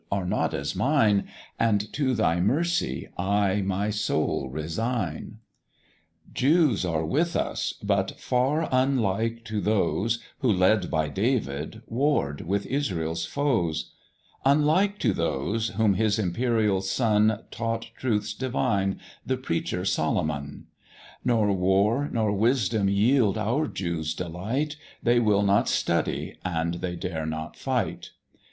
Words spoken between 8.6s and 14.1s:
unlike to those, Who, led by David, warr'd with Israels foes;